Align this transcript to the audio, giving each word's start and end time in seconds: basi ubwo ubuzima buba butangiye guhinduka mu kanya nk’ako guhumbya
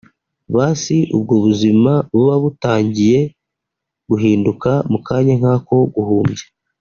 basi 0.55 0.97
ubwo 1.15 1.31
ubuzima 1.39 1.91
buba 2.13 2.35
butangiye 2.43 3.19
guhinduka 4.09 4.71
mu 4.91 4.99
kanya 5.07 5.33
nk’ako 5.39 5.75
guhumbya 5.95 6.43